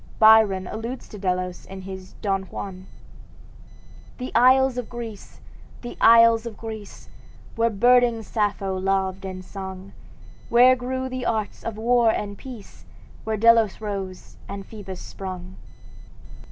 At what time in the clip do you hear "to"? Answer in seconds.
1.09-1.19